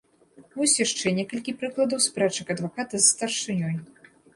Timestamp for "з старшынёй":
2.99-3.75